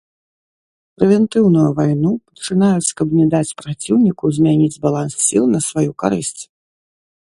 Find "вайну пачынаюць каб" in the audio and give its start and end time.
1.81-3.07